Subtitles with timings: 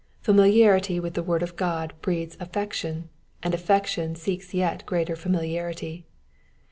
[0.23, 3.09] Familiarity with the word of God breeds affection,
[3.43, 6.07] and affection seeks yet greater familiarity.